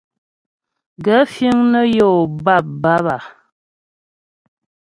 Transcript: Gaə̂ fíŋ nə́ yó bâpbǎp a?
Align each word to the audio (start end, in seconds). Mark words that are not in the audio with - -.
Gaə̂ 1.05 1.23
fíŋ 1.33 1.55
nə́ 1.71 1.83
yó 1.95 2.09
bâpbǎp 2.43 3.05
a? 3.15 3.17